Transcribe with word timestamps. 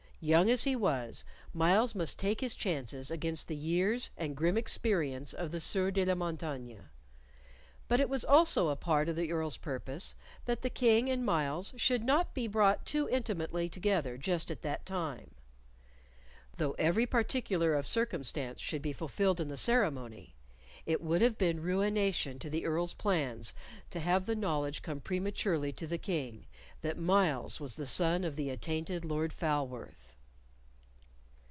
Young 0.23 0.51
as 0.51 0.65
he 0.65 0.75
was, 0.75 1.25
Myles 1.51 1.95
must 1.95 2.19
take 2.19 2.41
his 2.41 2.53
chances 2.53 3.09
against 3.09 3.47
the 3.47 3.55
years 3.55 4.11
and 4.15 4.37
grim 4.37 4.55
experience 4.55 5.33
of 5.33 5.49
the 5.49 5.59
Sieur 5.59 5.89
de 5.89 6.05
la 6.05 6.13
Montaigne. 6.13 6.77
But 7.87 7.99
it 7.99 8.07
was 8.07 8.23
also 8.23 8.69
a 8.69 8.75
part 8.75 9.09
of 9.09 9.15
the 9.15 9.31
Earl's 9.31 9.57
purpose 9.57 10.13
that 10.45 10.61
the 10.61 10.69
King 10.69 11.09
and 11.09 11.25
Myles 11.25 11.73
should 11.75 12.03
not 12.03 12.35
be 12.35 12.45
brought 12.45 12.85
too 12.85 13.09
intimately 13.09 13.67
together 13.67 14.15
just 14.15 14.51
at 14.51 14.61
that 14.61 14.85
time. 14.85 15.31
Though 16.57 16.73
every 16.73 17.07
particular 17.07 17.73
of 17.73 17.87
circumstance 17.87 18.59
should 18.59 18.83
be 18.83 18.93
fulfilled 18.93 19.39
in 19.39 19.47
the 19.47 19.57
ceremony, 19.57 20.35
it 20.85 21.01
would 21.01 21.23
have 21.23 21.39
been 21.39 21.63
ruination 21.63 22.37
to 22.39 22.49
the 22.49 22.65
Earl's 22.65 22.93
plans 22.93 23.55
to 23.89 23.99
have 23.99 24.27
the 24.27 24.35
knowledge 24.35 24.83
come 24.83 24.99
prematurely 24.99 25.71
to 25.73 25.87
the 25.87 25.97
King 25.99 26.45
that 26.81 26.97
Myles 26.99 27.59
was 27.59 27.75
the 27.75 27.87
son 27.87 28.23
of 28.23 28.35
the 28.35 28.51
attainted 28.51 29.03
Lord 29.03 29.33
Falworth. 29.33 30.09